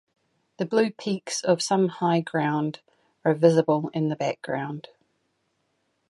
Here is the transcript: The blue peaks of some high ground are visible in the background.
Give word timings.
The 0.57 0.65
blue 0.65 0.89
peaks 0.89 1.43
of 1.43 1.61
some 1.61 1.87
high 1.87 2.21
ground 2.21 2.79
are 3.23 3.35
visible 3.35 3.91
in 3.93 4.09
the 4.09 4.15
background. 4.15 4.87